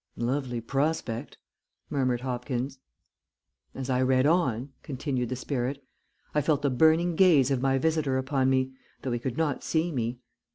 [0.17, 1.37] "Lovely prospect,"
[1.91, 2.79] murmured Hopkins.
[3.75, 5.85] "As I read on," continued the spirit,
[6.33, 8.71] "I felt the burning gaze of my visitor upon me,
[9.03, 10.17] though he could not see me.